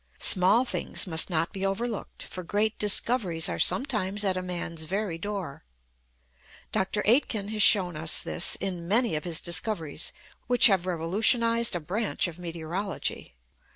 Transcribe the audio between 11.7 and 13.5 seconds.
a branch of meteorology.